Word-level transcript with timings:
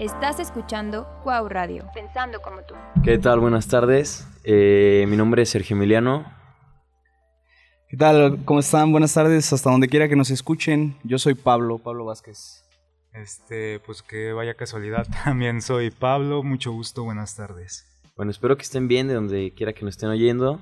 Estás 0.00 0.38
escuchando 0.38 1.08
Cuau 1.24 1.48
Radio, 1.48 1.90
pensando 1.92 2.40
como 2.40 2.62
tú. 2.62 2.76
¿Qué 3.02 3.18
tal? 3.18 3.40
Buenas 3.40 3.66
tardes. 3.66 4.28
Eh, 4.44 5.04
mi 5.08 5.16
nombre 5.16 5.42
es 5.42 5.50
Sergio 5.50 5.74
Emiliano. 5.74 6.24
¿Qué 7.88 7.96
tal? 7.96 8.44
¿Cómo 8.44 8.60
están? 8.60 8.92
Buenas 8.92 9.12
tardes. 9.12 9.52
Hasta 9.52 9.72
donde 9.72 9.88
quiera 9.88 10.08
que 10.08 10.14
nos 10.14 10.30
escuchen. 10.30 10.96
Yo 11.02 11.18
soy 11.18 11.34
Pablo, 11.34 11.78
Pablo 11.78 12.04
Vázquez. 12.04 12.64
Este, 13.12 13.80
pues 13.80 14.02
que 14.02 14.32
vaya 14.32 14.54
casualidad. 14.54 15.04
También 15.24 15.60
soy 15.60 15.90
Pablo. 15.90 16.44
Mucho 16.44 16.70
gusto. 16.70 17.02
Buenas 17.02 17.34
tardes. 17.34 17.84
Bueno, 18.16 18.30
espero 18.30 18.56
que 18.56 18.62
estén 18.62 18.86
bien 18.86 19.08
de 19.08 19.14
donde 19.14 19.52
quiera 19.52 19.72
que 19.72 19.84
nos 19.84 19.96
estén 19.96 20.10
oyendo. 20.10 20.60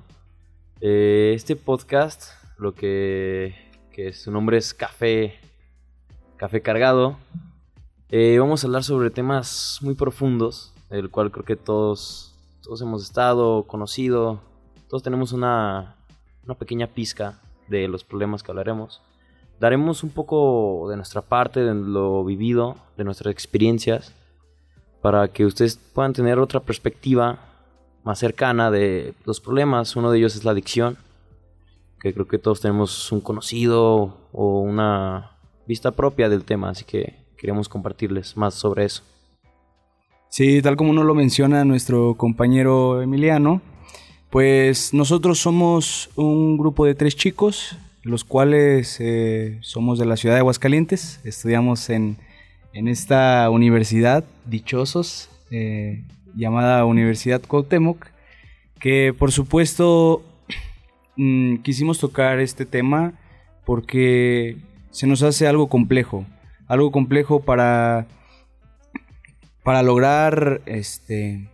Eh, 0.80 1.32
este 1.36 1.56
podcast, 1.56 2.30
lo 2.56 2.74
que, 2.74 3.54
que 3.92 4.14
su 4.14 4.30
nombre 4.30 4.56
es 4.56 4.72
Café, 4.72 5.38
Café 6.38 6.62
Cargado. 6.62 7.18
Eh, 8.08 8.38
vamos 8.38 8.62
a 8.62 8.68
hablar 8.68 8.84
sobre 8.84 9.10
temas 9.10 9.80
muy 9.82 9.96
profundos, 9.96 10.72
el 10.90 11.10
cual 11.10 11.32
creo 11.32 11.44
que 11.44 11.56
todos, 11.56 12.36
todos 12.62 12.80
hemos 12.80 13.02
estado, 13.02 13.64
conocido, 13.64 14.40
todos 14.88 15.02
tenemos 15.02 15.32
una, 15.32 15.96
una 16.44 16.54
pequeña 16.54 16.86
pizca 16.86 17.40
de 17.66 17.88
los 17.88 18.04
problemas 18.04 18.44
que 18.44 18.52
hablaremos. 18.52 19.02
Daremos 19.58 20.04
un 20.04 20.10
poco 20.10 20.86
de 20.88 20.94
nuestra 20.94 21.20
parte, 21.20 21.64
de 21.64 21.74
lo 21.74 22.24
vivido, 22.24 22.76
de 22.96 23.02
nuestras 23.02 23.32
experiencias, 23.32 24.14
para 25.02 25.26
que 25.26 25.44
ustedes 25.44 25.76
puedan 25.76 26.12
tener 26.12 26.38
otra 26.38 26.60
perspectiva 26.60 27.40
más 28.04 28.20
cercana 28.20 28.70
de 28.70 29.14
los 29.24 29.40
problemas. 29.40 29.96
Uno 29.96 30.12
de 30.12 30.18
ellos 30.18 30.36
es 30.36 30.44
la 30.44 30.52
adicción, 30.52 30.96
que 31.98 32.14
creo 32.14 32.28
que 32.28 32.38
todos 32.38 32.60
tenemos 32.60 33.10
un 33.10 33.20
conocido 33.20 34.16
o 34.32 34.60
una 34.60 35.32
vista 35.66 35.90
propia 35.90 36.28
del 36.28 36.44
tema, 36.44 36.68
así 36.68 36.84
que 36.84 37.25
queremos 37.36 37.68
compartirles 37.68 38.36
más 38.36 38.54
sobre 38.54 38.84
eso. 38.84 39.02
Sí, 40.28 40.60
tal 40.60 40.76
como 40.76 40.92
nos 40.92 41.04
lo 41.04 41.14
menciona 41.14 41.64
nuestro 41.64 42.14
compañero 42.14 43.00
Emiliano, 43.00 43.62
pues 44.30 44.92
nosotros 44.92 45.38
somos 45.38 46.10
un 46.16 46.58
grupo 46.58 46.84
de 46.84 46.94
tres 46.94 47.16
chicos, 47.16 47.76
los 48.02 48.24
cuales 48.24 48.98
eh, 49.00 49.58
somos 49.62 49.98
de 49.98 50.06
la 50.06 50.16
ciudad 50.16 50.34
de 50.34 50.40
Aguascalientes, 50.40 51.20
estudiamos 51.24 51.88
en, 51.90 52.18
en 52.72 52.88
esta 52.88 53.48
universidad, 53.50 54.24
dichosos, 54.44 55.30
eh, 55.50 56.04
llamada 56.34 56.84
Universidad 56.84 57.40
Cuauhtémoc, 57.40 58.06
que 58.78 59.14
por 59.18 59.32
supuesto 59.32 60.22
mm, 61.16 61.56
quisimos 61.58 61.98
tocar 61.98 62.40
este 62.40 62.66
tema 62.66 63.14
porque 63.64 64.56
se 64.90 65.06
nos 65.06 65.22
hace 65.22 65.46
algo 65.46 65.68
complejo, 65.68 66.26
algo 66.68 66.90
complejo 66.90 67.40
para, 67.40 68.06
para 69.62 69.82
lograr 69.82 70.62
este, 70.66 71.48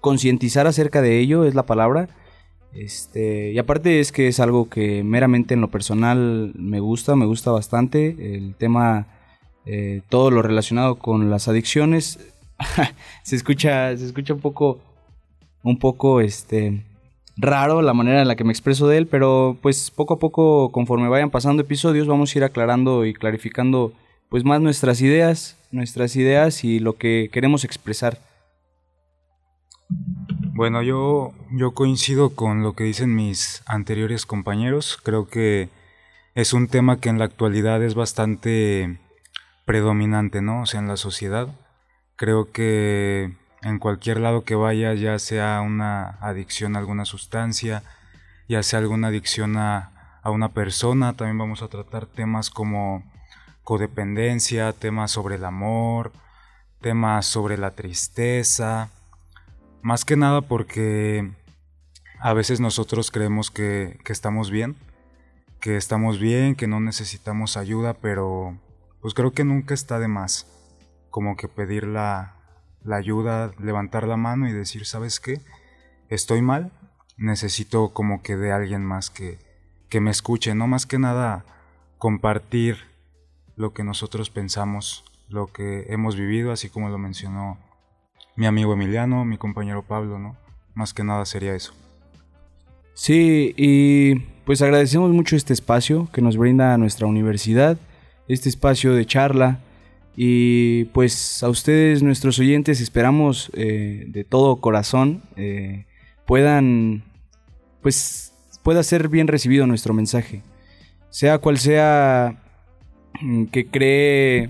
concientizar 0.00 0.66
acerca 0.66 1.02
de 1.02 1.18
ello, 1.18 1.44
es 1.44 1.54
la 1.54 1.66
palabra. 1.66 2.08
Este, 2.72 3.52
y 3.52 3.58
aparte 3.58 4.00
es 4.00 4.12
que 4.12 4.28
es 4.28 4.40
algo 4.40 4.68
que 4.68 5.02
meramente 5.02 5.54
en 5.54 5.60
lo 5.60 5.68
personal 5.70 6.52
me 6.54 6.80
gusta, 6.80 7.16
me 7.16 7.26
gusta 7.26 7.50
bastante. 7.50 8.36
El 8.36 8.54
tema, 8.54 9.06
eh, 9.64 10.02
todo 10.08 10.30
lo 10.30 10.42
relacionado 10.42 10.96
con 10.96 11.30
las 11.30 11.48
adicciones, 11.48 12.18
se 13.22 13.36
escucha, 13.36 13.96
se 13.96 14.04
escucha 14.04 14.34
un 14.34 14.40
poco, 14.40 14.80
un 15.62 15.78
poco, 15.78 16.20
este, 16.20 16.84
raro 17.38 17.80
la 17.82 17.94
manera 17.94 18.20
en 18.20 18.28
la 18.28 18.36
que 18.36 18.44
me 18.44 18.52
expreso 18.52 18.88
de 18.88 18.98
él, 18.98 19.06
pero 19.06 19.56
pues 19.62 19.90
poco 19.90 20.14
a 20.14 20.18
poco, 20.18 20.70
conforme 20.72 21.08
vayan 21.08 21.30
pasando 21.30 21.62
episodios, 21.62 22.06
vamos 22.06 22.34
a 22.34 22.38
ir 22.38 22.44
aclarando 22.44 23.06
y 23.06 23.14
clarificando 23.14 23.92
pues 24.28 24.44
más 24.44 24.60
nuestras 24.60 25.00
ideas, 25.00 25.56
nuestras 25.70 26.16
ideas 26.16 26.64
y 26.64 26.80
lo 26.80 26.96
que 26.96 27.30
queremos 27.32 27.64
expresar. 27.64 28.18
Bueno, 30.52 30.82
yo, 30.82 31.32
yo 31.52 31.70
coincido 31.70 32.30
con 32.34 32.62
lo 32.62 32.74
que 32.74 32.84
dicen 32.84 33.14
mis 33.14 33.62
anteriores 33.66 34.26
compañeros. 34.26 34.98
Creo 35.02 35.28
que 35.28 35.68
es 36.34 36.52
un 36.52 36.66
tema 36.66 37.00
que 37.00 37.08
en 37.08 37.18
la 37.18 37.24
actualidad 37.24 37.82
es 37.82 37.94
bastante 37.94 38.98
predominante, 39.64 40.42
¿no? 40.42 40.62
O 40.62 40.66
sea, 40.66 40.80
en 40.80 40.88
la 40.88 40.96
sociedad. 40.96 41.48
Creo 42.16 42.50
que 42.50 43.32
en 43.62 43.78
cualquier 43.78 44.20
lado 44.20 44.44
que 44.44 44.54
vaya, 44.54 44.94
ya 44.94 45.18
sea 45.18 45.60
una 45.60 46.18
adicción 46.20 46.76
a 46.76 46.78
alguna 46.78 47.04
sustancia, 47.04 47.82
ya 48.48 48.62
sea 48.62 48.78
alguna 48.78 49.08
adicción 49.08 49.56
a, 49.56 50.20
a 50.22 50.30
una 50.30 50.50
persona, 50.50 51.14
también 51.14 51.38
vamos 51.38 51.62
a 51.62 51.68
tratar 51.68 52.06
temas 52.06 52.50
como 52.50 53.02
codependencia, 53.64 54.72
temas 54.72 55.10
sobre 55.10 55.36
el 55.36 55.44
amor, 55.44 56.12
temas 56.80 57.26
sobre 57.26 57.58
la 57.58 57.72
tristeza, 57.72 58.90
más 59.82 60.04
que 60.04 60.16
nada 60.16 60.40
porque 60.42 61.30
a 62.20 62.32
veces 62.32 62.60
nosotros 62.60 63.10
creemos 63.10 63.50
que, 63.50 63.98
que, 64.04 64.12
estamos 64.12 64.50
bien, 64.50 64.76
que 65.60 65.76
estamos 65.76 66.18
bien, 66.18 66.54
que 66.54 66.66
no 66.66 66.80
necesitamos 66.80 67.56
ayuda, 67.56 67.94
pero 67.94 68.58
pues 69.00 69.14
creo 69.14 69.32
que 69.32 69.44
nunca 69.44 69.74
está 69.74 69.98
de 69.98 70.08
más 70.08 70.46
como 71.10 71.36
que 71.36 71.48
pedir 71.48 71.86
la, 71.86 72.37
la 72.84 72.96
ayuda, 72.96 73.52
levantar 73.58 74.06
la 74.06 74.16
mano 74.16 74.48
y 74.48 74.52
decir, 74.52 74.86
¿sabes 74.86 75.20
qué? 75.20 75.40
Estoy 76.08 76.42
mal, 76.42 76.72
necesito 77.16 77.92
como 77.92 78.22
que 78.22 78.36
de 78.36 78.52
alguien 78.52 78.84
más 78.84 79.10
que, 79.10 79.38
que 79.88 80.00
me 80.00 80.10
escuche, 80.10 80.54
no 80.54 80.66
más 80.66 80.86
que 80.86 80.98
nada 80.98 81.44
compartir 81.98 82.78
lo 83.56 83.72
que 83.74 83.84
nosotros 83.84 84.30
pensamos, 84.30 85.04
lo 85.28 85.48
que 85.48 85.86
hemos 85.88 86.16
vivido, 86.16 86.52
así 86.52 86.68
como 86.68 86.88
lo 86.88 86.98
mencionó 86.98 87.58
mi 88.36 88.46
amigo 88.46 88.72
Emiliano, 88.72 89.24
mi 89.24 89.36
compañero 89.36 89.82
Pablo, 89.82 90.18
¿no? 90.18 90.36
Más 90.74 90.94
que 90.94 91.02
nada 91.02 91.24
sería 91.24 91.56
eso. 91.56 91.74
Sí, 92.94 93.52
y 93.56 94.14
pues 94.44 94.62
agradecemos 94.62 95.10
mucho 95.10 95.36
este 95.36 95.52
espacio 95.52 96.08
que 96.12 96.22
nos 96.22 96.36
brinda 96.36 96.76
nuestra 96.78 97.06
universidad, 97.06 97.78
este 98.28 98.48
espacio 98.48 98.94
de 98.94 99.06
charla, 99.06 99.58
y 100.20 100.86
pues 100.86 101.44
a 101.44 101.48
ustedes, 101.48 102.02
nuestros 102.02 102.40
oyentes, 102.40 102.80
esperamos 102.80 103.52
eh, 103.54 104.02
de 104.08 104.24
todo 104.24 104.56
corazón 104.56 105.22
eh, 105.36 105.86
puedan, 106.26 107.04
pues, 107.82 108.32
pueda 108.64 108.82
ser 108.82 109.08
bien 109.08 109.28
recibido 109.28 109.68
nuestro 109.68 109.94
mensaje. 109.94 110.42
Sea 111.08 111.38
cual 111.38 111.58
sea 111.58 112.36
mm, 113.20 113.44
que 113.44 113.66
cree 113.66 114.48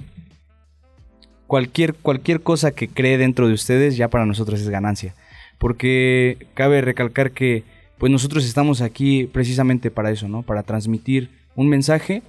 cualquier, 1.46 1.92
cualquier 1.96 2.40
cosa 2.40 2.70
que 2.70 2.88
cree 2.88 3.18
dentro 3.18 3.46
de 3.46 3.52
ustedes, 3.52 3.98
ya 3.98 4.08
para 4.08 4.24
nosotros 4.24 4.62
es 4.62 4.70
ganancia. 4.70 5.14
Porque 5.58 6.46
cabe 6.54 6.80
recalcar 6.80 7.32
que 7.32 7.64
pues 7.98 8.10
nosotros 8.10 8.46
estamos 8.46 8.80
aquí 8.80 9.24
precisamente 9.30 9.90
para 9.90 10.10
eso, 10.10 10.28
¿no? 10.28 10.40
Para 10.40 10.62
transmitir 10.62 11.28
un 11.56 11.68
mensaje 11.68 12.22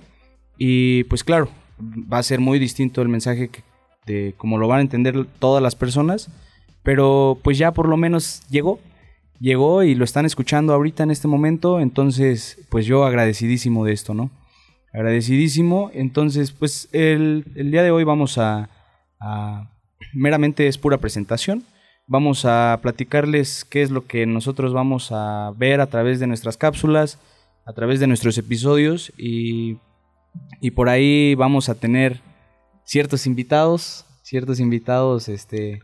y 0.57 1.05
pues 1.05 1.23
claro, 1.23 1.47
va 1.81 2.19
a 2.19 2.23
ser 2.23 2.39
muy 2.39 2.59
distinto 2.59 3.01
el 3.01 3.09
mensaje 3.09 3.49
de 4.05 4.33
cómo 4.37 4.57
lo 4.57 4.67
van 4.67 4.79
a 4.79 4.81
entender 4.81 5.25
todas 5.39 5.61
las 5.61 5.75
personas, 5.75 6.29
pero 6.83 7.37
pues 7.43 7.57
ya 7.57 7.71
por 7.71 7.87
lo 7.87 7.97
menos 7.97 8.41
llegó, 8.49 8.79
llegó 9.39 9.83
y 9.83 9.95
lo 9.95 10.03
están 10.03 10.25
escuchando 10.25 10.73
ahorita 10.73 11.03
en 11.03 11.11
este 11.11 11.27
momento, 11.27 11.79
entonces 11.79 12.65
pues 12.69 12.85
yo 12.85 13.05
agradecidísimo 13.05 13.85
de 13.85 13.93
esto, 13.93 14.13
¿no? 14.13 14.31
Agradecidísimo, 14.93 15.91
entonces 15.93 16.51
pues 16.51 16.89
el, 16.91 17.45
el 17.55 17.71
día 17.71 17.83
de 17.83 17.91
hoy 17.91 18.03
vamos 18.03 18.37
a, 18.37 18.69
a, 19.19 19.69
meramente 20.13 20.67
es 20.67 20.77
pura 20.77 20.97
presentación, 20.97 21.63
vamos 22.07 22.43
a 22.45 22.79
platicarles 22.81 23.65
qué 23.65 23.83
es 23.83 23.91
lo 23.91 24.07
que 24.07 24.25
nosotros 24.25 24.73
vamos 24.73 25.09
a 25.11 25.53
ver 25.55 25.79
a 25.79 25.87
través 25.87 26.19
de 26.19 26.27
nuestras 26.27 26.57
cápsulas, 26.57 27.19
a 27.65 27.73
través 27.73 27.99
de 27.99 28.07
nuestros 28.07 28.37
episodios 28.39 29.13
y 29.15 29.77
y 30.61 30.71
por 30.71 30.89
ahí 30.89 31.35
vamos 31.35 31.69
a 31.69 31.75
tener 31.75 32.21
ciertos 32.83 33.25
invitados, 33.25 34.05
ciertos 34.23 34.59
invitados, 34.59 35.29
este, 35.29 35.81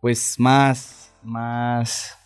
pues 0.00 0.36
más, 0.38 1.12
más, 1.22 2.16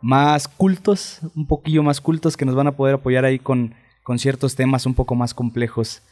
más 0.00 0.48
cultos, 0.48 1.20
un 1.34 1.46
poquillo 1.46 1.82
más 1.82 2.00
cultos 2.00 2.36
que 2.36 2.44
nos 2.44 2.54
van 2.54 2.66
a 2.66 2.76
poder 2.76 2.96
apoyar 2.96 3.24
ahí 3.24 3.38
con, 3.38 3.74
con 4.02 4.18
ciertos 4.18 4.54
temas 4.54 4.86
un 4.86 4.94
poco 4.94 5.14
más 5.14 5.34
complejos. 5.34 6.02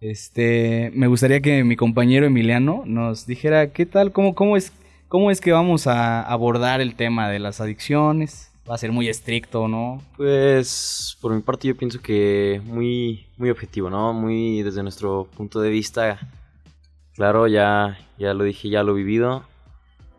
Este, 0.00 0.90
me 0.94 1.06
gustaría 1.06 1.40
que 1.40 1.64
mi 1.64 1.76
compañero 1.76 2.26
Emiliano 2.26 2.82
nos 2.84 3.26
dijera 3.26 3.72
qué 3.72 3.86
tal, 3.86 4.12
cómo, 4.12 4.34
cómo 4.34 4.56
es, 4.56 4.72
cómo 5.08 5.30
es 5.30 5.40
que 5.40 5.52
vamos 5.52 5.86
a 5.86 6.22
abordar 6.22 6.80
el 6.80 6.94
tema 6.94 7.28
de 7.30 7.38
las 7.38 7.60
adicciones, 7.60 8.52
va 8.68 8.74
a 8.74 8.78
ser 8.78 8.92
muy 8.92 9.08
estricto, 9.08 9.68
¿no? 9.68 10.02
Pues 10.16 11.16
por 11.20 11.32
mi 11.32 11.40
parte 11.40 11.68
yo 11.68 11.76
pienso 11.76 12.00
que 12.00 12.60
muy, 12.64 13.26
muy 13.36 13.50
objetivo, 13.50 13.90
¿no? 13.90 14.12
Muy 14.12 14.62
desde 14.62 14.82
nuestro 14.82 15.28
punto 15.36 15.60
de 15.60 15.70
vista. 15.70 16.18
Claro, 17.14 17.46
ya, 17.46 17.98
ya 18.18 18.34
lo 18.34 18.44
dije, 18.44 18.68
ya 18.68 18.82
lo 18.82 18.92
he 18.92 18.96
vivido. 18.96 19.44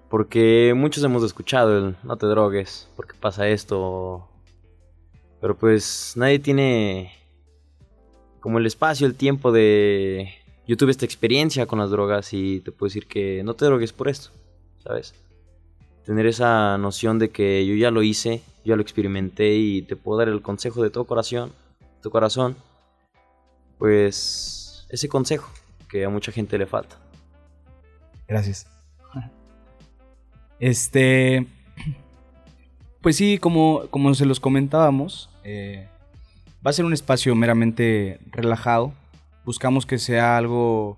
Porque 0.10 0.74
muchos 0.76 1.04
hemos 1.04 1.24
escuchado 1.24 1.78
el 1.78 1.96
no 2.04 2.16
te 2.16 2.28
drogues, 2.28 2.88
porque 2.96 3.14
pasa 3.20 3.48
esto. 3.50 4.28
Pero 5.42 5.58
pues 5.58 6.14
nadie 6.16 6.40
tiene 6.40 7.12
como 8.40 8.60
el 8.60 8.66
espacio, 8.66 9.06
el 9.06 9.16
tiempo 9.16 9.52
de, 9.52 10.30
yo 10.68 10.78
tuve 10.78 10.92
esta 10.92 11.06
experiencia 11.06 11.66
con 11.66 11.80
las 11.80 11.90
drogas 11.90 12.34
y 12.34 12.62
te 12.62 12.72
puedo 12.72 12.88
decir 12.88 13.08
que 13.08 13.44
no 13.44 13.54
te 13.54 13.66
drogues 13.66 13.92
por 13.94 14.08
esto, 14.08 14.30
¿sabes? 14.84 15.14
Tener 16.08 16.26
esa 16.26 16.78
noción 16.78 17.20
de 17.20 17.32
que 17.32 17.66
yo 17.66 17.76
ya 17.76 17.92
lo 17.92 18.02
hice, 18.02 18.42
ya 18.64 18.78
lo 18.78 18.82
experimenté 18.82 19.56
y 19.56 19.82
te 19.82 19.98
puedo 19.98 20.20
dar 20.20 20.30
el 20.30 20.42
consejo 20.42 20.82
de 20.82 20.90
todo 20.90 21.04
corazón, 21.04 21.52
tu 22.02 22.10
corazón, 22.10 22.56
pues 23.78 24.88
ese 24.88 25.10
consejo 25.10 25.52
que 25.90 26.06
a 26.06 26.10
mucha 26.10 26.32
gente 26.32 26.58
le 26.58 26.66
falta. 26.66 26.96
Gracias. 28.26 28.68
Este, 30.62 31.46
pues 33.02 33.18
sí, 33.18 33.38
como, 33.38 33.88
como 33.90 34.14
se 34.16 34.26
los 34.26 34.40
comentábamos, 34.40 35.30
eh, 35.44 35.90
va 36.66 36.70
a 36.70 36.74
ser 36.74 36.86
un 36.86 36.94
espacio 36.94 37.36
meramente 37.36 38.22
relajado. 38.32 38.94
Buscamos 39.44 39.86
que 39.86 39.98
sea 39.98 40.38
algo 40.38 40.98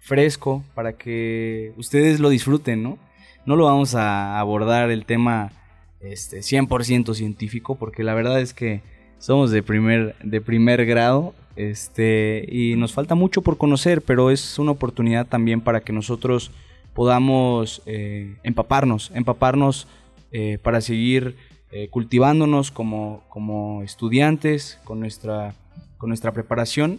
fresco 0.00 0.62
para 0.74 0.92
que 0.92 1.72
ustedes 1.78 2.20
lo 2.20 2.28
disfruten, 2.28 2.82
¿no? 2.82 2.98
No 3.46 3.56
lo 3.56 3.64
vamos 3.66 3.94
a 3.94 4.38
abordar 4.40 4.90
el 4.90 5.04
tema 5.04 5.52
este, 6.00 6.38
100% 6.38 7.14
científico, 7.14 7.74
porque 7.74 8.04
la 8.04 8.14
verdad 8.14 8.40
es 8.40 8.54
que 8.54 8.82
somos 9.18 9.50
de 9.50 9.62
primer, 9.62 10.16
de 10.22 10.40
primer 10.40 10.84
grado 10.86 11.34
este, 11.56 12.46
y 12.50 12.74
nos 12.76 12.92
falta 12.92 13.14
mucho 13.14 13.42
por 13.42 13.58
conocer, 13.58 14.02
pero 14.02 14.30
es 14.30 14.58
una 14.58 14.72
oportunidad 14.72 15.26
también 15.26 15.60
para 15.60 15.80
que 15.80 15.92
nosotros 15.92 16.50
podamos 16.94 17.82
eh, 17.86 18.36
empaparnos, 18.42 19.10
empaparnos 19.14 19.86
eh, 20.32 20.58
para 20.62 20.80
seguir 20.80 21.36
eh, 21.70 21.88
cultivándonos 21.88 22.70
como, 22.70 23.22
como, 23.28 23.82
estudiantes 23.82 24.80
con 24.84 25.00
nuestra, 25.00 25.54
con 25.98 26.08
nuestra 26.08 26.32
preparación. 26.32 26.98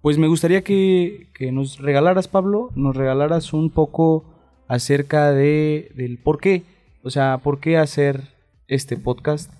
pues 0.00 0.18
me 0.18 0.28
gustaría 0.28 0.62
que, 0.62 1.26
que, 1.34 1.52
nos 1.52 1.78
regalaras, 1.78 2.28
Pablo, 2.28 2.70
nos 2.74 2.96
regalaras 2.96 3.52
un 3.52 3.70
poco 3.70 4.24
acerca 4.70 5.32
de, 5.32 5.90
del 5.96 6.16
por 6.16 6.38
qué, 6.38 6.62
o 7.02 7.10
sea, 7.10 7.38
por 7.38 7.58
qué 7.58 7.76
hacer 7.76 8.22
este 8.68 8.96
podcast, 8.96 9.52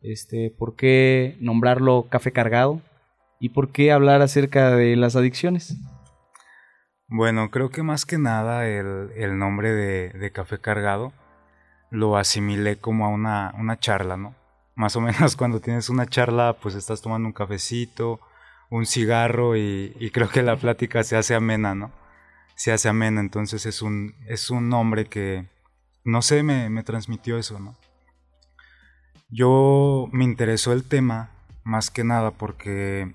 este, 0.00 0.50
por 0.58 0.74
qué 0.74 1.36
nombrarlo 1.38 2.06
Café 2.08 2.32
Cargado 2.32 2.80
y 3.38 3.50
por 3.50 3.72
qué 3.72 3.92
hablar 3.92 4.22
acerca 4.22 4.70
de 4.70 4.96
las 4.96 5.16
adicciones. 5.16 5.76
Bueno, 7.08 7.50
creo 7.50 7.68
que 7.68 7.82
más 7.82 8.06
que 8.06 8.16
nada 8.16 8.66
el, 8.66 9.38
nombre 9.38 9.70
de, 9.70 10.32
Café 10.32 10.58
Cargado 10.58 11.12
lo 11.90 12.16
asimilé 12.16 12.76
como 12.76 13.04
a 13.04 13.10
una, 13.10 13.52
una 13.58 13.78
charla, 13.78 14.16
¿no? 14.16 14.34
Más 14.76 14.96
o 14.96 15.02
menos 15.02 15.36
cuando 15.36 15.60
tienes 15.60 15.90
una 15.90 16.06
charla, 16.06 16.56
pues 16.62 16.74
estás 16.74 17.02
tomando 17.02 17.26
un 17.26 17.34
cafecito, 17.34 18.18
un 18.70 18.86
cigarro 18.86 19.58
y, 19.58 20.10
creo 20.14 20.30
que 20.30 20.42
la 20.42 20.56
plática 20.56 21.04
se 21.04 21.18
hace 21.18 21.34
amena, 21.34 21.74
¿no? 21.74 21.92
Se 22.54 22.72
hace 22.72 22.88
amena, 22.88 23.20
entonces 23.20 23.66
es 23.66 23.82
un, 23.82 24.14
es 24.26 24.50
un 24.50 24.68
nombre 24.68 25.06
que, 25.06 25.46
no 26.04 26.22
sé, 26.22 26.42
me, 26.42 26.70
me 26.70 26.82
transmitió 26.82 27.38
eso, 27.38 27.58
¿no? 27.58 27.76
Yo 29.28 30.08
me 30.12 30.24
interesó 30.24 30.72
el 30.72 30.84
tema 30.84 31.30
más 31.64 31.90
que 31.90 32.04
nada 32.04 32.30
porque 32.30 33.12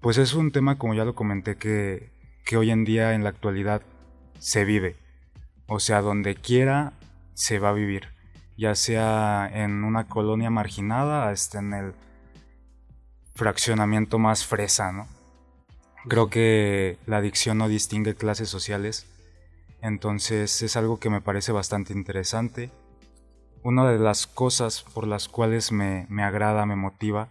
pues 0.00 0.16
es 0.16 0.34
un 0.34 0.50
tema 0.50 0.78
como 0.78 0.94
ya 0.94 1.04
lo 1.04 1.14
comenté 1.14 1.56
que, 1.56 2.10
que 2.44 2.56
hoy 2.56 2.70
en 2.70 2.84
día 2.84 3.14
en 3.14 3.22
la 3.22 3.30
actualidad 3.30 3.82
se 4.38 4.64
vive. 4.64 4.96
O 5.66 5.78
sea, 5.78 6.00
donde 6.00 6.34
quiera 6.34 6.94
se 7.34 7.58
va 7.58 7.68
a 7.68 7.74
vivir. 7.74 8.08
Ya 8.56 8.74
sea 8.74 9.50
en 9.52 9.84
una 9.84 10.08
colonia 10.08 10.50
marginada 10.50 11.28
hasta 11.28 11.58
en 11.58 11.74
el 11.74 11.94
fraccionamiento 13.34 14.18
más 14.18 14.44
fresa, 14.46 14.92
¿no? 14.92 15.06
Creo 16.08 16.28
que 16.30 16.98
la 17.06 17.18
adicción 17.18 17.58
no 17.58 17.68
distingue 17.68 18.14
clases 18.14 18.48
sociales. 18.48 19.06
Entonces 19.82 20.62
es 20.62 20.76
algo 20.76 20.98
que 20.98 21.10
me 21.10 21.20
parece 21.20 21.52
bastante 21.52 21.92
interesante 21.92 22.70
una 23.62 23.90
de 23.90 23.98
las 23.98 24.26
cosas 24.26 24.82
por 24.82 25.06
las 25.06 25.28
cuales 25.28 25.72
me, 25.72 26.06
agrada, 26.22 26.66
me 26.66 26.76
motiva, 26.76 27.28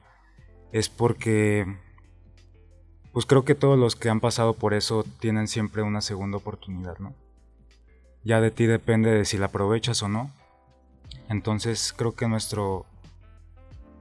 es 0.71 0.89
porque 0.89 1.65
pues 3.11 3.25
creo 3.25 3.43
que 3.43 3.55
todos 3.55 3.77
los 3.77 3.95
que 3.95 4.09
han 4.09 4.19
pasado 4.19 4.53
por 4.53 4.73
eso 4.73 5.03
tienen 5.19 5.47
siempre 5.47 5.81
una 5.81 6.01
segunda 6.01 6.37
oportunidad, 6.37 6.99
¿no? 6.99 7.15
Ya 8.23 8.39
de 8.41 8.51
ti 8.51 8.65
depende 8.65 9.11
de 9.11 9.25
si 9.25 9.37
la 9.37 9.47
aprovechas 9.47 10.03
o 10.03 10.09
no. 10.09 10.29
Entonces 11.27 11.93
creo 11.95 12.13
que 12.13 12.27
nuestro, 12.27 12.85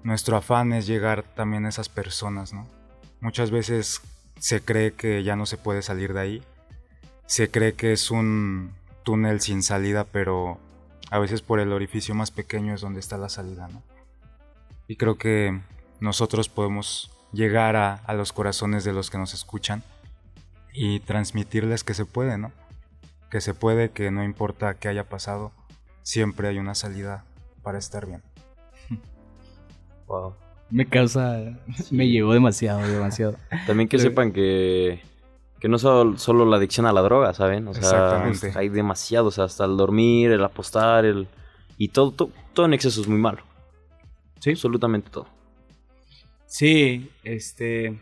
nuestro 0.02 0.36
afán 0.36 0.72
es 0.72 0.86
llegar 0.86 1.22
también 1.22 1.64
a 1.64 1.70
esas 1.70 1.88
personas, 1.88 2.52
¿no? 2.52 2.66
Muchas 3.20 3.50
veces 3.50 4.02
se 4.38 4.60
cree 4.60 4.92
que 4.92 5.22
ya 5.22 5.36
no 5.36 5.46
se 5.46 5.56
puede 5.56 5.82
salir 5.82 6.14
de 6.14 6.20
ahí. 6.20 6.42
Se 7.26 7.50
cree 7.50 7.74
que 7.74 7.92
es 7.92 8.10
un 8.10 8.72
túnel 9.04 9.40
sin 9.40 9.62
salida, 9.62 10.04
pero 10.04 10.58
a 11.10 11.18
veces 11.18 11.42
por 11.42 11.60
el 11.60 11.72
orificio 11.72 12.14
más 12.14 12.30
pequeño 12.30 12.74
es 12.74 12.80
donde 12.80 13.00
está 13.00 13.16
la 13.18 13.28
salida, 13.28 13.68
¿no? 13.68 13.82
Y 14.86 14.96
creo 14.96 15.18
que 15.18 15.60
nosotros 16.00 16.48
podemos 16.48 17.10
llegar 17.32 17.76
a, 17.76 18.14
los 18.14 18.32
corazones 18.32 18.84
de 18.84 18.92
los 18.92 19.10
que 19.10 19.18
nos 19.18 19.34
escuchan 19.34 19.82
y 20.72 21.00
transmitirles 21.00 21.84
que 21.84 21.94
se 21.94 22.06
puede, 22.06 22.38
¿no? 22.38 22.52
Que 23.30 23.40
se 23.40 23.52
puede, 23.52 23.90
que 23.90 24.10
no 24.10 24.24
importa 24.24 24.74
qué 24.74 24.88
haya 24.88 25.08
pasado, 25.08 25.52
siempre 26.02 26.48
hay 26.48 26.58
una 26.58 26.74
salida 26.74 27.24
para 27.62 27.78
estar 27.78 28.06
bien. 28.06 28.22
Wow. 30.06 30.34
Me 30.70 30.86
causa, 30.86 31.58
me 31.90 32.08
llegó 32.08 32.34
demasiado, 32.34 32.86
demasiado. 32.86 33.36
También 33.66 33.88
que 33.88 33.98
sepan 33.98 34.32
que 34.32 35.00
que 35.60 35.68
no 35.68 35.78
solo, 35.78 36.16
solo 36.18 36.44
la 36.44 36.56
adicción 36.56 36.86
a 36.86 36.92
la 36.92 37.00
droga, 37.00 37.34
¿saben? 37.34 37.66
O 37.68 37.74
sea, 37.74 38.30
hay 38.54 38.68
demasiados, 38.68 39.38
hasta 39.38 39.64
el 39.64 39.76
dormir, 39.76 40.30
el 40.30 40.44
apostar, 40.44 41.04
el... 41.04 41.26
Y 41.76 41.88
todo, 41.88 42.12
todo, 42.12 42.66
en 42.66 42.74
exceso 42.74 43.00
es 43.00 43.08
muy 43.08 43.18
malo. 43.18 43.42
Sí. 44.40 44.50
Absolutamente 44.50 45.10
todo. 45.10 45.26
Sí, 46.46 47.10
este... 47.24 47.98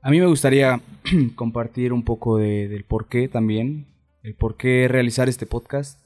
A 0.00 0.10
mí 0.10 0.20
me 0.20 0.26
gustaría 0.26 0.80
compartir 1.34 1.92
un 1.92 2.04
poco 2.04 2.38
del 2.38 2.84
por 2.84 3.08
qué 3.08 3.28
también, 3.28 3.86
el 4.22 4.34
por 4.34 4.56
qué 4.56 4.88
realizar 4.88 5.28
este 5.28 5.46
podcast. 5.46 6.00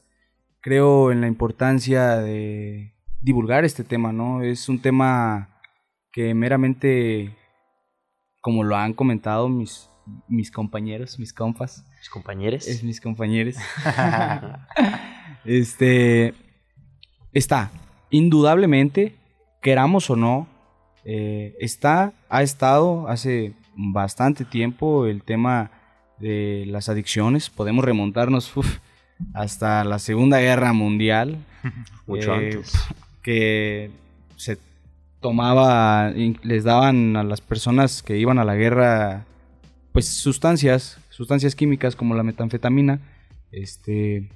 Creo 0.59 1.11
en 1.11 1.21
la 1.21 1.27
importancia 1.27 2.17
de 2.17 2.93
divulgar 3.21 3.65
este 3.65 3.83
tema, 3.83 4.11
¿no? 4.11 4.41
Es 4.41 4.69
un 4.69 4.81
tema 4.81 5.49
que 6.11 6.33
meramente 6.33 7.35
como 8.41 8.63
lo 8.63 8.75
han 8.75 8.93
comentado 8.93 9.47
mis, 9.47 9.89
mis 10.27 10.51
compañeros, 10.51 11.19
mis 11.19 11.31
compas. 11.31 11.85
¿Mis 11.99 12.09
compañeros? 12.09 12.67
Es 12.67 12.83
mis 12.83 12.99
compañeros. 12.99 13.55
este. 15.45 16.33
Está. 17.31 17.71
Indudablemente, 18.09 19.15
queramos 19.61 20.09
o 20.09 20.15
no, 20.17 20.47
eh, 21.05 21.55
está, 21.59 22.13
ha 22.29 22.43
estado 22.43 23.07
hace 23.07 23.53
bastante 23.75 24.43
tiempo 24.43 25.05
el 25.05 25.23
tema 25.23 25.71
de 26.19 26.65
las 26.67 26.89
adicciones. 26.89 27.49
Podemos 27.49 27.85
remontarnos 27.85 28.51
hasta 29.33 29.83
la 29.83 29.99
Segunda 29.99 30.39
Guerra 30.39 30.73
Mundial. 30.73 31.37
Mucho 32.05 32.33
eh, 32.35 32.51
antes. 32.51 32.73
Que 33.21 33.91
se 34.35 34.57
tomaba, 35.19 36.09
les 36.09 36.63
daban 36.63 37.15
a 37.15 37.23
las 37.23 37.41
personas 37.41 38.01
que 38.01 38.17
iban 38.17 38.39
a 38.39 38.45
la 38.45 38.55
guerra, 38.55 39.25
pues 39.93 40.07
sustancias, 40.07 40.99
sustancias 41.09 41.55
químicas 41.55 41.95
como 41.95 42.15
la 42.15 42.23
metanfetamina, 42.23 42.99
este, 43.51 44.29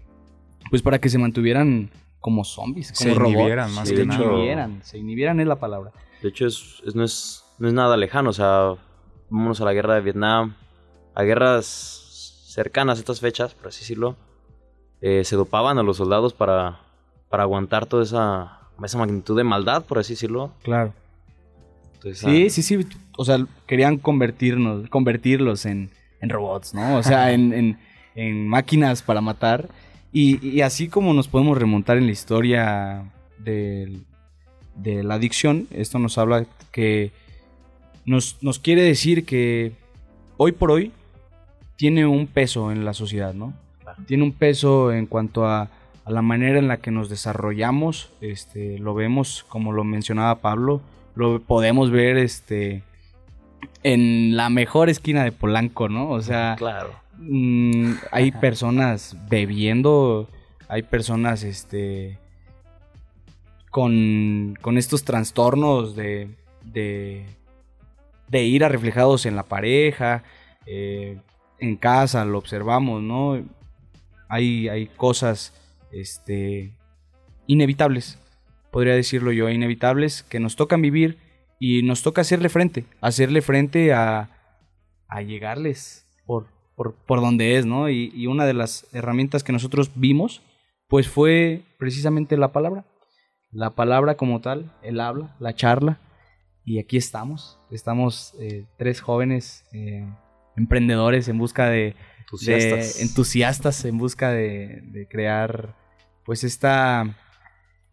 pues 0.70 0.82
para 0.82 1.00
que 1.00 1.10
se 1.10 1.18
mantuvieran 1.18 1.90
como 2.20 2.44
zombies, 2.44 2.92
como 2.92 3.16
se 3.16 3.30
inhibieran 3.30 3.74
más 3.74 3.92
que 3.92 4.06
nada. 4.06 4.24
Inhibieran, 4.24 4.82
se 4.84 4.98
inhibieran 4.98 5.40
es 5.40 5.48
la 5.48 5.60
palabra. 5.60 5.92
De 6.22 6.30
hecho, 6.30 6.46
es, 6.46 6.82
no, 6.94 7.04
es, 7.04 7.44
no 7.60 7.68
es 7.68 7.74
nada 7.74 7.98
lejano, 7.98 8.30
o 8.30 8.34
sea, 8.34 8.76
vámonos 9.30 9.62
a 9.62 9.66
la 9.66 9.74
guerra 9.74 9.96
de 9.96 10.02
Vietnam, 10.02 10.56
a 11.14 11.24
guerras 11.24 12.46
cercanas 12.48 12.98
a 12.98 13.02
estas 13.02 13.20
fechas, 13.20 13.54
por 13.54 13.68
así 13.68 13.82
decirlo, 13.82 14.16
eh, 15.02 15.24
se 15.24 15.36
dopaban 15.36 15.78
a 15.78 15.84
los 15.84 15.98
soldados 15.98 16.34
para, 16.34 16.80
para 17.30 17.44
aguantar 17.44 17.86
toda 17.86 18.04
esa 18.04 18.65
esa 18.84 18.98
magnitud 18.98 19.38
de 19.38 19.44
maldad, 19.44 19.86
por 19.86 20.00
así 20.00 20.14
decirlo. 20.14 20.52
Claro. 20.64 20.94
sí, 22.02 22.46
ah. 22.46 22.50
sí, 22.50 22.62
sí. 22.62 22.88
O 23.18 23.26
sea, 23.26 23.46
querían 23.68 23.98
convertirnos, 23.98 24.90
convertirlos 24.90 25.66
en, 25.66 25.90
robots, 26.22 26.74
¿no? 26.74 26.98
O 26.98 27.04
sea, 27.04 27.32
en, 27.32 27.78
máquinas 28.48 29.02
para 29.02 29.22
matar. 29.22 29.70
Y, 30.12 30.62
así 30.62 30.88
como 30.88 31.14
nos 31.14 31.28
podemos 31.28 31.58
remontar 31.58 31.98
en 31.98 32.06
la 32.06 32.12
historia 32.12 33.12
de, 33.38 34.00
de 34.76 35.04
la 35.04 35.16
adicción, 35.16 35.68
esto 35.72 36.00
nos 36.00 36.18
habla 36.18 36.46
que 36.72 37.12
nos, 38.06 38.42
nos, 38.42 38.60
quiere 38.60 38.82
decir 38.82 39.26
que 39.26 39.74
hoy 40.38 40.52
por 40.52 40.72
hoy 40.72 40.92
tiene 41.76 42.06
un 42.06 42.28
peso 42.28 42.72
en 42.72 42.86
la 42.86 42.94
sociedad, 42.94 43.34
¿no? 43.34 43.54
Tiene 44.08 44.24
un 44.24 44.32
peso 44.32 44.92
en 44.92 45.06
cuanto 45.06 45.46
a 45.46 45.70
a 46.06 46.12
la 46.12 46.22
manera 46.22 46.60
en 46.60 46.68
la 46.68 46.78
que 46.78 46.92
nos 46.92 47.10
desarrollamos, 47.10 48.12
este, 48.22 48.78
lo 48.80 48.94
vemos 48.94 49.44
como 49.50 49.74
lo 49.74 49.84
mencionaba 49.84 50.36
Pablo, 50.36 50.82
lo 51.16 51.40
podemos 51.42 51.92
ver 51.92 52.18
este, 52.18 52.84
en 53.84 54.36
la 54.38 54.50
mejor 54.50 54.90
esquina 54.90 55.24
de 55.24 55.32
Polanco, 55.32 55.90
¿no? 55.90 56.10
O 56.12 56.22
sea, 56.22 56.56
Claro. 56.60 56.92
mm, 57.18 57.94
hay 58.12 58.32
personas 58.42 59.18
bebiendo, 59.30 60.30
hay 60.68 60.84
personas, 60.84 61.44
este, 61.44 62.18
con, 63.72 64.58
con 64.62 64.78
estos 64.78 65.04
trastornos 65.04 65.96
de, 65.96 66.30
de, 66.64 67.26
de 68.30 68.44
ira 68.44 68.70
reflejados 68.70 69.26
en 69.26 69.36
la 69.36 69.44
pareja, 69.44 70.24
eh, 70.66 71.18
en 71.60 71.76
casa 71.76 72.26
lo 72.26 72.38
observamos, 72.38 73.02
¿no? 73.02 73.44
Hay, 74.30 74.68
hay 74.70 74.88
cosas, 74.88 75.54
este, 76.02 76.78
inevitables, 77.48 78.20
podría 78.72 78.94
decirlo 78.96 79.32
yo, 79.32 79.50
inevitables 79.50 80.24
que 80.24 80.40
nos 80.40 80.56
tocan 80.56 80.82
vivir 80.82 81.18
y 81.60 81.84
nos 81.84 82.04
toca 82.04 82.22
hacerle 82.22 82.50
frente, 82.50 82.86
hacerle 83.02 83.42
frente 83.42 83.94
a, 83.94 84.30
a 85.08 85.22
llegarles 85.22 86.06
por, 86.26 86.48
por, 86.76 86.96
por 87.06 87.22
donde 87.22 87.58
es, 87.58 87.66
¿no? 87.66 87.90
Y, 87.90 88.12
y 88.14 88.28
una 88.28 88.46
de 88.46 88.54
las 88.54 88.88
herramientas 88.94 89.44
que 89.44 89.54
nosotros 89.54 89.92
vimos, 89.96 90.42
pues 90.88 91.08
fue 91.08 91.62
precisamente 91.80 92.38
la 92.38 92.52
palabra. 92.52 92.86
La 93.52 93.70
palabra 93.70 94.16
como 94.18 94.42
tal, 94.42 94.74
el 94.84 95.00
habla, 95.00 95.36
la 95.40 95.56
charla. 95.56 96.00
Y 96.66 96.80
aquí 96.80 96.98
estamos. 96.98 97.58
Estamos 97.72 98.34
eh, 98.40 98.66
tres 98.78 99.00
jóvenes 99.00 99.64
eh, 99.72 100.06
emprendedores 100.58 101.28
en 101.30 101.38
busca 101.38 101.70
de, 101.70 101.96
Entusiastas. 102.20 102.96
de- 102.98 103.02
entusiastas 103.04 103.86
en 103.86 103.98
busca 103.98 104.32
de, 104.32 104.82
de 104.92 105.08
crear 105.08 105.76
pues 106.26 106.44
esta, 106.44 107.16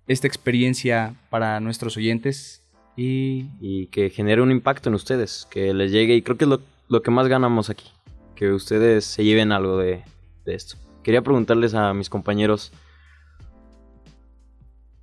esta 0.09 0.27
experiencia 0.27 1.15
para 1.31 1.61
nuestros 1.61 1.97
oyentes. 1.97 2.59
Y 2.95 3.47
y 3.59 3.87
que 3.87 4.11
genere 4.11 4.43
un 4.43 4.51
impacto 4.51 4.91
en 4.91 4.95
ustedes, 4.95 5.49
que 5.51 5.73
les 5.73 5.91
llegue 5.91 6.15
y 6.15 6.21
creo 6.21 6.37
que 6.37 6.45
es 6.45 6.49
lo, 6.51 6.61
lo 6.89 7.01
que 7.01 7.11
más 7.11 7.27
ganamos 7.27 7.71
aquí, 7.71 7.91
que 8.37 8.53
ustedes 8.53 9.07
se 9.07 9.25
lleven 9.25 9.51
algo 9.51 9.79
de, 9.79 10.05
de 10.45 10.55
esto. 10.55 10.77
Quería 11.03 11.23
preguntarles 11.23 11.73
a 11.73 11.95
mis 11.95 12.11
compañeros, 12.11 12.71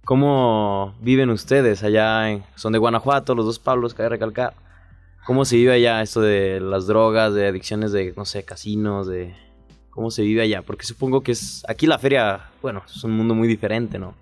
¿cómo 0.05 0.95
viven 1.01 1.31
ustedes 1.31 1.81
allá? 1.81 2.29
En, 2.29 2.43
son 2.53 2.73
de 2.73 2.77
Guanajuato, 2.77 3.33
los 3.33 3.47
dos 3.47 3.57
Pablos, 3.57 3.95
cabe 3.95 4.09
recalcar. 4.09 4.53
¿Cómo 5.25 5.43
se 5.43 5.55
vive 5.55 5.73
allá 5.73 6.03
esto 6.03 6.21
de 6.21 6.59
las 6.59 6.85
drogas, 6.85 7.33
de 7.33 7.47
adicciones 7.47 7.91
de, 7.91 8.13
no 8.15 8.25
sé, 8.25 8.45
casinos, 8.45 9.07
de... 9.07 9.33
¿Cómo 9.99 10.11
se 10.11 10.21
vive 10.21 10.41
allá? 10.41 10.61
Porque 10.61 10.85
supongo 10.85 11.19
que 11.19 11.33
es... 11.33 11.61
Aquí 11.67 11.85
la 11.85 11.99
feria, 11.99 12.51
bueno, 12.61 12.83
es 12.87 13.03
un 13.03 13.11
mundo 13.11 13.35
muy 13.35 13.49
diferente, 13.49 13.99
¿no? 13.99 14.13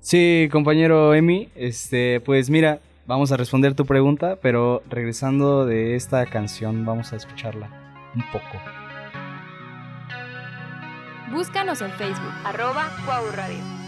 Sí, 0.00 0.48
compañero 0.50 1.12
Emi, 1.12 1.50
este, 1.54 2.22
pues 2.22 2.48
mira, 2.48 2.80
vamos 3.04 3.30
a 3.30 3.36
responder 3.36 3.74
tu 3.74 3.84
pregunta, 3.84 4.38
pero 4.40 4.82
regresando 4.88 5.66
de 5.66 5.96
esta 5.96 6.24
canción, 6.24 6.86
vamos 6.86 7.12
a 7.12 7.16
escucharla 7.16 7.68
un 8.16 8.22
poco. 8.32 8.58
Búscanos 11.30 11.82
en 11.82 11.90
Facebook, 11.90 12.32
arroba 12.46 12.88
Cuau 13.04 13.30
Radio. 13.32 13.79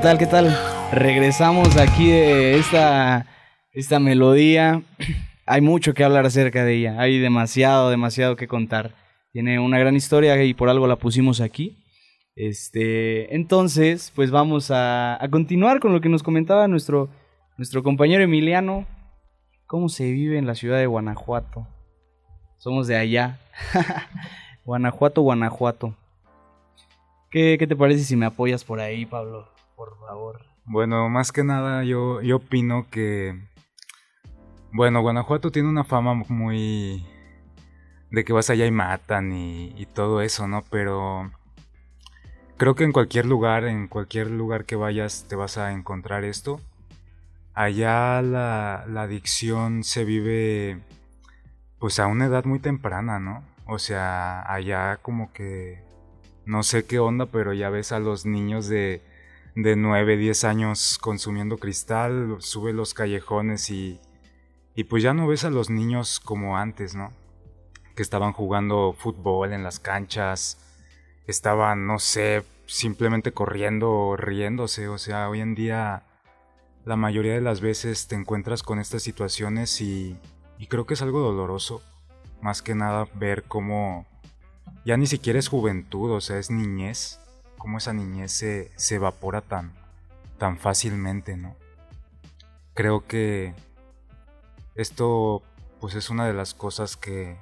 Tal? 0.00 0.16
¿Qué 0.16 0.26
tal? 0.26 0.56
Regresamos 0.92 1.76
aquí 1.76 2.10
de 2.10 2.58
esta, 2.58 3.26
esta 3.72 3.98
melodía. 3.98 4.82
Hay 5.44 5.60
mucho 5.60 5.92
que 5.92 6.04
hablar 6.04 6.24
acerca 6.24 6.64
de 6.64 6.76
ella. 6.76 6.98
Hay 6.98 7.18
demasiado, 7.18 7.90
demasiado 7.90 8.34
que 8.34 8.48
contar. 8.48 8.94
Tiene 9.32 9.58
una 9.58 9.78
gran 9.78 9.96
historia 9.96 10.42
y 10.42 10.54
por 10.54 10.70
algo 10.70 10.86
la 10.86 10.96
pusimos 10.96 11.42
aquí. 11.42 11.84
Este, 12.34 13.34
entonces, 13.34 14.10
pues 14.14 14.30
vamos 14.30 14.70
a, 14.70 15.22
a 15.22 15.28
continuar 15.28 15.80
con 15.80 15.92
lo 15.92 16.00
que 16.00 16.08
nos 16.08 16.22
comentaba 16.22 16.66
nuestro, 16.66 17.10
nuestro 17.58 17.82
compañero 17.82 18.22
Emiliano. 18.22 18.86
¿Cómo 19.66 19.90
se 19.90 20.10
vive 20.10 20.38
en 20.38 20.46
la 20.46 20.54
ciudad 20.54 20.78
de 20.78 20.86
Guanajuato? 20.86 21.66
Somos 22.56 22.86
de 22.86 22.96
allá. 22.96 23.38
Guanajuato, 24.64 25.20
Guanajuato. 25.20 25.94
¿Qué, 27.30 27.56
¿Qué 27.58 27.66
te 27.66 27.76
parece 27.76 28.04
si 28.04 28.16
me 28.16 28.24
apoyas 28.24 28.64
por 28.64 28.80
ahí, 28.80 29.04
Pablo? 29.04 29.59
Por 29.80 29.98
favor. 29.98 30.42
Bueno, 30.66 31.08
más 31.08 31.32
que 31.32 31.42
nada 31.42 31.84
yo, 31.84 32.20
yo 32.20 32.36
opino 32.36 32.90
que... 32.90 33.48
Bueno, 34.72 35.00
Guanajuato 35.00 35.50
tiene 35.50 35.70
una 35.70 35.84
fama 35.84 36.12
muy... 36.28 37.06
de 38.10 38.22
que 38.22 38.34
vas 38.34 38.50
allá 38.50 38.66
y 38.66 38.70
matan 38.70 39.32
y, 39.32 39.72
y 39.80 39.86
todo 39.86 40.20
eso, 40.20 40.46
¿no? 40.46 40.64
Pero... 40.70 41.30
Creo 42.58 42.74
que 42.74 42.84
en 42.84 42.92
cualquier 42.92 43.24
lugar, 43.24 43.64
en 43.64 43.88
cualquier 43.88 44.30
lugar 44.30 44.66
que 44.66 44.76
vayas, 44.76 45.24
te 45.26 45.34
vas 45.34 45.56
a 45.56 45.72
encontrar 45.72 46.24
esto. 46.24 46.60
Allá 47.54 48.20
la, 48.20 48.84
la 48.86 49.04
adicción 49.04 49.82
se 49.82 50.04
vive 50.04 50.78
pues 51.78 51.98
a 52.00 52.06
una 52.06 52.26
edad 52.26 52.44
muy 52.44 52.58
temprana, 52.58 53.18
¿no? 53.18 53.42
O 53.64 53.78
sea, 53.78 54.42
allá 54.42 54.98
como 54.98 55.32
que 55.32 55.82
no 56.44 56.64
sé 56.64 56.84
qué 56.84 56.98
onda, 56.98 57.24
pero 57.24 57.54
ya 57.54 57.70
ves 57.70 57.92
a 57.92 57.98
los 57.98 58.26
niños 58.26 58.68
de, 58.68 59.08
de 59.54 59.76
9, 59.76 60.16
10 60.16 60.44
años 60.44 60.98
consumiendo 60.98 61.58
cristal, 61.58 62.36
sube 62.40 62.72
los 62.72 62.94
callejones 62.94 63.70
y, 63.70 64.00
y 64.74 64.84
pues 64.84 65.02
ya 65.02 65.14
no 65.14 65.26
ves 65.26 65.44
a 65.44 65.50
los 65.50 65.70
niños 65.70 66.20
como 66.20 66.56
antes, 66.56 66.94
¿no? 66.94 67.12
Que 67.94 68.02
estaban 68.02 68.32
jugando 68.32 68.94
fútbol 68.96 69.52
en 69.52 69.62
las 69.62 69.80
canchas, 69.80 70.58
estaban, 71.26 71.86
no 71.86 71.98
sé, 71.98 72.44
simplemente 72.66 73.32
corriendo 73.32 73.90
o 73.90 74.16
riéndose, 74.16 74.88
o 74.88 74.98
sea, 74.98 75.28
hoy 75.28 75.40
en 75.40 75.54
día 75.54 76.04
la 76.84 76.96
mayoría 76.96 77.34
de 77.34 77.40
las 77.40 77.60
veces 77.60 78.06
te 78.08 78.14
encuentras 78.14 78.62
con 78.62 78.78
estas 78.78 79.02
situaciones 79.02 79.80
y, 79.80 80.18
y 80.58 80.66
creo 80.66 80.86
que 80.86 80.94
es 80.94 81.02
algo 81.02 81.20
doloroso, 81.20 81.82
más 82.40 82.62
que 82.62 82.74
nada 82.74 83.06
ver 83.14 83.44
cómo 83.44 84.06
ya 84.84 84.96
ni 84.96 85.06
siquiera 85.06 85.38
es 85.38 85.48
juventud, 85.48 86.10
o 86.10 86.20
sea, 86.20 86.38
es 86.38 86.50
niñez, 86.50 87.19
cómo 87.60 87.78
esa 87.78 87.92
niñez 87.92 88.32
se, 88.32 88.72
se 88.74 88.96
evapora 88.96 89.42
tan, 89.42 89.72
tan 90.38 90.56
fácilmente, 90.56 91.36
¿no? 91.36 91.54
Creo 92.74 93.06
que 93.06 93.54
esto 94.74 95.42
pues 95.78 95.94
es 95.94 96.10
una 96.10 96.26
de 96.26 96.32
las 96.32 96.54
cosas 96.54 96.96
que, 96.96 97.36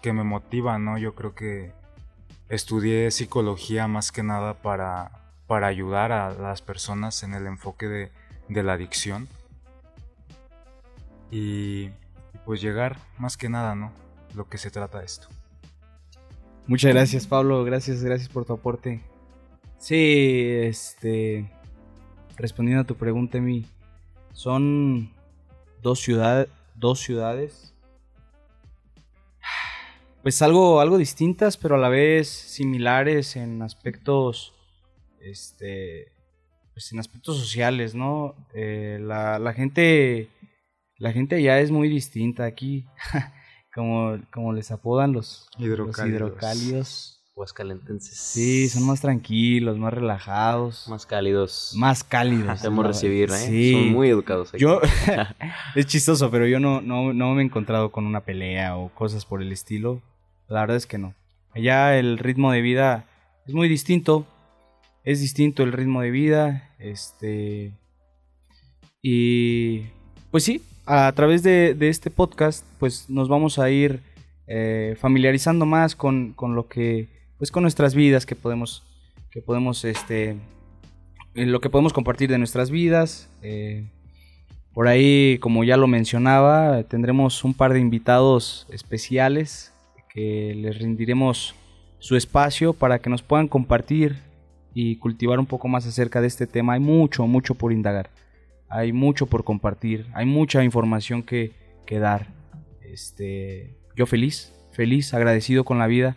que 0.00 0.12
me 0.12 0.22
motiva, 0.22 0.78
¿no? 0.78 0.98
Yo 0.98 1.14
creo 1.14 1.34
que 1.34 1.72
estudié 2.48 3.10
psicología 3.10 3.88
más 3.88 4.12
que 4.12 4.22
nada 4.22 4.54
para, 4.54 5.10
para 5.48 5.66
ayudar 5.66 6.12
a 6.12 6.30
las 6.30 6.62
personas 6.62 7.24
en 7.24 7.34
el 7.34 7.46
enfoque 7.46 7.86
de, 7.88 8.12
de 8.48 8.62
la 8.62 8.74
adicción. 8.74 9.28
Y, 11.30 11.90
pues 12.44 12.60
llegar 12.60 12.96
más 13.18 13.36
que 13.36 13.48
nada, 13.48 13.74
¿no? 13.74 13.90
Lo 14.36 14.48
que 14.48 14.58
se 14.58 14.70
trata 14.70 15.02
esto. 15.02 15.26
Muchas 16.68 16.94
gracias, 16.94 17.26
Pablo. 17.26 17.64
Gracias, 17.64 18.04
gracias 18.04 18.28
por 18.28 18.44
tu 18.44 18.52
aporte. 18.52 19.02
Sí, 19.78 20.48
este. 20.62 21.50
Respondiendo 22.36 22.82
a 22.82 22.86
tu 22.86 22.96
pregunta, 22.96 23.38
Emi, 23.38 23.64
son 24.32 25.12
dos, 25.82 26.00
ciudad, 26.00 26.48
dos 26.74 27.00
ciudades. 27.00 27.74
Pues 30.22 30.42
algo, 30.42 30.80
algo 30.80 30.98
distintas, 30.98 31.56
pero 31.56 31.76
a 31.76 31.78
la 31.78 31.88
vez 31.88 32.28
similares 32.28 33.36
en 33.36 33.62
aspectos. 33.62 34.52
Este. 35.20 36.12
Pues 36.72 36.92
en 36.92 36.98
aspectos 36.98 37.38
sociales, 37.38 37.94
¿no? 37.94 38.34
Eh, 38.54 38.98
la, 39.00 39.38
la 39.38 39.52
gente. 39.52 40.28
La 40.98 41.12
gente 41.12 41.36
allá 41.36 41.60
es 41.60 41.70
muy 41.70 41.88
distinta 41.88 42.44
aquí. 42.44 42.86
como, 43.76 44.18
como 44.32 44.54
les 44.54 44.70
apodan 44.70 45.12
los 45.12 45.48
los 45.58 45.98
Hidrocálidos. 45.98 47.15
Hidrocálidos. 47.36 47.46
Huascalentenses. 47.86 48.18
Sí, 48.18 48.68
son 48.68 48.86
más 48.86 49.00
tranquilos, 49.00 49.78
más 49.78 49.92
relajados, 49.92 50.86
más 50.88 51.06
cálidos. 51.06 51.74
más 51.76 52.02
cálidos. 52.02 52.60
Sabemos 52.60 52.84
¿no? 52.84 52.88
recibir, 52.88 53.30
¿eh? 53.30 53.36
Sí. 53.36 53.72
Son 53.72 53.92
muy 53.92 54.08
educados 54.08 54.54
aquí. 54.54 54.62
Yo, 54.62 54.80
es 55.74 55.86
chistoso, 55.86 56.30
pero 56.30 56.46
yo 56.46 56.60
no, 56.60 56.80
no, 56.80 57.12
no 57.12 57.34
me 57.34 57.42
he 57.42 57.44
encontrado 57.44 57.92
con 57.92 58.06
una 58.06 58.22
pelea 58.22 58.76
o 58.76 58.88
cosas 58.90 59.24
por 59.24 59.42
el 59.42 59.52
estilo. 59.52 60.02
La 60.48 60.60
verdad 60.60 60.76
es 60.76 60.86
que 60.86 60.98
no. 60.98 61.14
Allá 61.54 61.98
el 61.98 62.18
ritmo 62.18 62.52
de 62.52 62.60
vida 62.60 63.06
es 63.46 63.54
muy 63.54 63.68
distinto. 63.68 64.26
Es 65.04 65.20
distinto 65.20 65.62
el 65.62 65.72
ritmo 65.72 66.00
de 66.00 66.10
vida. 66.10 66.74
Este. 66.78 67.72
Y. 69.02 69.86
Pues 70.30 70.44
sí, 70.44 70.62
a 70.84 71.10
través 71.12 71.42
de, 71.42 71.74
de 71.74 71.88
este 71.88 72.10
podcast, 72.10 72.64
pues 72.78 73.08
nos 73.08 73.28
vamos 73.28 73.58
a 73.58 73.70
ir 73.70 74.02
eh, 74.48 74.96
familiarizando 75.00 75.66
más 75.66 75.94
con, 75.96 76.32
con 76.32 76.54
lo 76.54 76.68
que. 76.68 77.08
Pues 77.38 77.50
con 77.50 77.62
nuestras 77.62 77.94
vidas 77.94 78.26
que 78.26 78.34
podemos. 78.34 78.82
Que 79.30 79.42
podemos, 79.42 79.84
este. 79.84 80.36
en 81.34 81.52
lo 81.52 81.60
que 81.60 81.70
podemos 81.70 81.92
compartir 81.92 82.30
de 82.30 82.38
nuestras 82.38 82.70
vidas. 82.70 83.28
eh, 83.42 83.88
por 84.76 84.88
ahí, 84.88 85.38
como 85.40 85.64
ya 85.64 85.78
lo 85.78 85.86
mencionaba, 85.86 86.82
tendremos 86.82 87.44
un 87.44 87.54
par 87.54 87.72
de 87.72 87.80
invitados 87.80 88.66
especiales 88.70 89.72
que 90.10 90.54
les 90.54 90.78
rendiremos 90.78 91.54
su 91.98 92.14
espacio 92.14 92.74
para 92.74 92.98
que 92.98 93.08
nos 93.08 93.22
puedan 93.22 93.48
compartir 93.48 94.18
y 94.74 94.96
cultivar 94.96 95.38
un 95.38 95.46
poco 95.46 95.66
más 95.66 95.86
acerca 95.86 96.20
de 96.20 96.26
este 96.26 96.46
tema. 96.46 96.74
Hay 96.74 96.80
mucho, 96.80 97.26
mucho 97.26 97.54
por 97.54 97.72
indagar. 97.72 98.10
Hay 98.68 98.92
mucho 98.92 99.24
por 99.24 99.44
compartir. 99.44 100.06
Hay 100.12 100.26
mucha 100.26 100.62
información 100.62 101.22
que, 101.22 101.52
que 101.86 101.98
dar. 101.98 102.26
Este, 102.82 103.78
yo 103.96 104.04
feliz, 104.04 104.52
feliz, 104.72 105.14
agradecido 105.14 105.64
con 105.64 105.78
la 105.78 105.86
vida, 105.86 106.16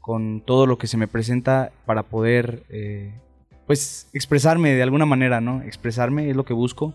con 0.00 0.40
todo 0.40 0.66
lo 0.66 0.78
que 0.78 0.86
se 0.86 0.96
me 0.96 1.08
presenta 1.08 1.72
para 1.86 2.02
poder, 2.02 2.62
eh, 2.68 3.12
pues, 3.66 4.08
expresarme 4.12 4.74
de 4.74 4.82
alguna 4.82 5.06
manera, 5.06 5.40
¿no? 5.40 5.62
Expresarme 5.62 6.30
es 6.30 6.36
lo 6.36 6.44
que 6.44 6.54
busco. 6.54 6.94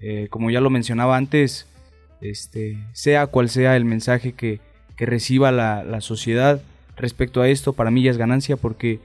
Eh, 0.00 0.28
como 0.30 0.50
ya 0.50 0.60
lo 0.60 0.70
mencionaba 0.70 1.16
antes, 1.16 1.66
este, 2.20 2.78
sea 2.92 3.26
cual 3.26 3.48
sea 3.48 3.76
el 3.76 3.84
mensaje 3.84 4.32
que, 4.32 4.60
que 4.96 5.06
reciba 5.06 5.50
la, 5.50 5.82
la 5.84 6.00
sociedad 6.00 6.60
respecto 6.96 7.40
a 7.40 7.48
esto, 7.48 7.72
para 7.72 7.90
mí 7.90 8.02
ya 8.02 8.10
es 8.10 8.18
ganancia 8.18 8.56
porque, 8.56 9.00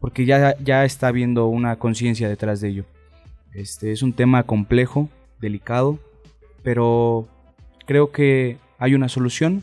porque 0.00 0.24
ya, 0.24 0.56
ya 0.58 0.84
está 0.84 1.08
habiendo 1.08 1.46
una 1.46 1.76
conciencia 1.76 2.28
detrás 2.28 2.60
de 2.60 2.68
ello. 2.68 2.84
Este, 3.52 3.92
es 3.92 4.02
un 4.02 4.12
tema 4.12 4.42
complejo, 4.42 5.08
delicado, 5.40 5.98
pero 6.62 7.28
creo 7.86 8.10
que 8.10 8.58
hay 8.78 8.94
una 8.94 9.08
solución. 9.08 9.62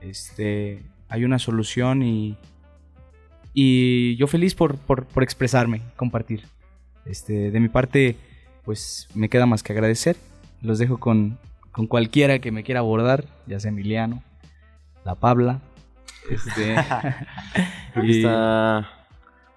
Este, 0.00 0.82
hay 1.08 1.24
una 1.24 1.38
solución 1.38 2.02
y, 2.02 2.36
y 3.54 4.16
yo 4.16 4.26
feliz 4.26 4.54
por, 4.54 4.76
por, 4.76 5.04
por 5.06 5.22
expresarme, 5.22 5.82
compartir. 5.96 6.42
Este, 7.04 7.50
de 7.50 7.60
mi 7.60 7.68
parte, 7.68 8.16
pues 8.64 9.08
me 9.14 9.28
queda 9.28 9.46
más 9.46 9.62
que 9.62 9.72
agradecer. 9.72 10.16
Los 10.62 10.78
dejo 10.78 10.98
con, 10.98 11.38
con 11.72 11.86
cualquiera 11.86 12.38
que 12.40 12.50
me 12.50 12.64
quiera 12.64 12.80
abordar, 12.80 13.24
ya 13.46 13.60
sea 13.60 13.70
Emiliano, 13.70 14.22
la 15.04 15.14
Pabla. 15.14 15.60
Este, 16.28 16.74
y- 18.02 18.18
está 18.22 18.90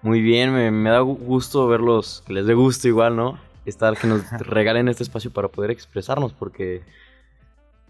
muy 0.02 0.20
bien. 0.20 0.52
Me, 0.54 0.70
me 0.70 0.90
da 0.90 1.00
gu- 1.02 1.18
gusto 1.18 1.66
verlos, 1.66 2.22
que 2.26 2.32
les 2.34 2.46
dé 2.46 2.54
gusto 2.54 2.86
igual, 2.86 3.16
¿no? 3.16 3.38
Estar, 3.66 3.96
que 3.96 4.06
nos 4.06 4.30
regalen 4.40 4.88
este 4.88 5.02
espacio 5.02 5.32
para 5.32 5.48
poder 5.48 5.70
expresarnos, 5.72 6.32
porque, 6.32 6.82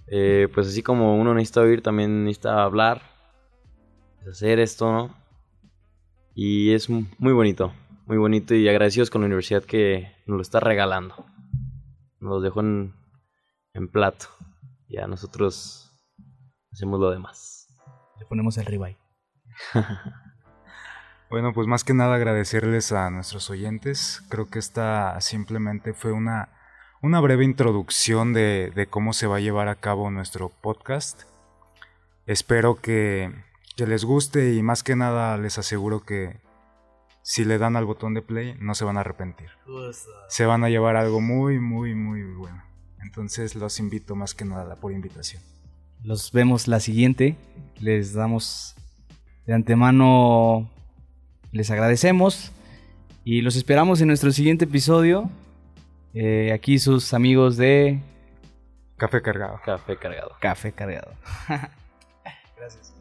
eh, 0.07 0.49
pues 0.55 0.67
así 0.69 0.83
como 0.83 1.17
uno 1.17 1.35
necesita 1.35 1.61
oír, 1.61 1.83
también 1.83 2.25
necesita 2.25 2.63
hablar, 2.63 3.03
hacer 4.29 4.59
esto, 4.61 4.91
¿no? 4.93 5.17
Y 6.35 6.73
es 6.73 6.89
mu- 6.91 7.07
muy 7.19 7.33
bonito, 7.33 7.73
muy 8.07 8.17
bonito 8.19 8.55
y 8.55 8.69
agradecidos 8.69 9.11
con 9.11 9.21
la 9.23 9.27
universidad 9.27 9.63
que 9.65 10.13
nos 10.27 10.37
lo 10.37 10.43
está 10.43 10.61
regalando. 10.61 11.15
Nos 12.21 12.31
lo 12.31 12.41
dejó 12.41 12.61
en, 12.61 12.95
en 13.75 13.89
plato. 13.89 14.27
Ya 14.89 15.07
nosotros 15.07 15.91
hacemos 16.73 16.99
lo 17.01 17.11
demás. 17.11 17.69
le 18.19 18.27
ponemos 18.27 18.57
el 18.59 18.67
ribeye. 18.67 18.99
Bueno, 21.31 21.53
pues 21.53 21.69
más 21.69 21.85
que 21.85 21.95
nada 21.95 22.17
agradecerles 22.17 22.91
a 22.91 23.09
nuestros 23.09 23.51
oyentes. 23.51 24.21
Creo 24.31 24.49
que 24.51 24.59
esta 24.59 25.21
simplemente 25.21 25.95
fue 25.95 26.11
una, 26.11 26.49
una 27.03 27.21
breve 27.21 27.45
introducción 27.45 28.33
de, 28.33 28.73
de 28.75 28.89
cómo 28.89 29.13
se 29.13 29.29
va 29.29 29.37
a 29.37 29.41
llevar 29.41 29.69
a 29.69 29.77
cabo 29.77 30.11
nuestro 30.11 30.49
podcast. 30.49 31.23
Espero 32.27 32.75
que, 32.81 33.33
que 33.81 33.87
les 33.87 34.05
guste 34.05 34.53
y 34.53 34.63
más 34.63 34.83
que 34.83 34.95
nada 34.95 35.39
les 35.39 35.57
aseguro 35.57 36.05
que, 36.05 36.39
si 37.23 37.47
le 37.47 37.57
dan 37.57 37.77
al 37.77 37.87
botón 37.87 38.13
de 38.13 38.21
play, 38.21 38.55
no 38.61 38.75
se 38.75 38.85
van 38.85 38.99
a 38.99 39.01
arrepentir. 39.01 39.49
Se 40.29 40.45
van 40.45 40.65
a 40.65 40.69
llevar 40.69 40.97
algo 40.97 41.23
muy, 41.23 41.59
muy, 41.59 41.95
muy 41.95 42.23
bueno. 42.23 42.63
Entonces 43.03 43.55
los 43.55 43.81
invito 43.81 44.15
más 44.15 44.35
que 44.35 44.45
nada 44.45 44.77
por 44.77 44.93
invitación. 44.93 45.43
Los 46.03 46.31
vemos 46.31 46.69
la 46.69 46.79
siguiente. 46.79 47.37
Les 47.79 48.13
damos 48.13 48.75
de 49.47 49.55
antemano, 49.55 50.71
les 51.51 51.71
agradecemos 51.71 52.53
y 53.25 53.41
los 53.41 53.57
esperamos 53.57 54.03
en 54.03 54.09
nuestro 54.09 54.31
siguiente 54.31 54.67
episodio. 54.67 55.31
Eh, 56.13 56.53
aquí 56.53 56.79
sus 56.79 57.15
amigos 57.15 57.57
de 57.57 57.99
Café 58.99 59.23
cargado. 59.23 59.59
Café 59.65 59.97
cargado. 59.97 60.37
Café 60.39 60.73
Cargado. 60.73 61.15
Gracias. 62.59 63.00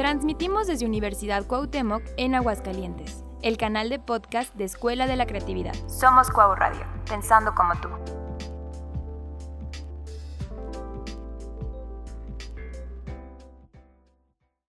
Transmitimos 0.00 0.66
desde 0.66 0.86
Universidad 0.86 1.46
Cuauhtémoc 1.46 2.02
en 2.16 2.34
Aguascalientes, 2.34 3.22
el 3.42 3.58
canal 3.58 3.90
de 3.90 3.98
podcast 3.98 4.54
de 4.54 4.64
Escuela 4.64 5.06
de 5.06 5.14
la 5.14 5.26
Creatividad. 5.26 5.74
Somos 5.88 6.30
Cuau 6.30 6.54
Radio, 6.54 6.86
pensando 7.06 7.54
como 7.54 7.74
tú. 7.82 8.29